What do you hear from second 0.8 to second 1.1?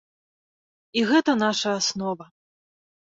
І